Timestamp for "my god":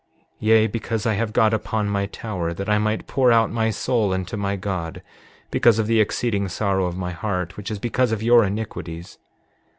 4.35-5.03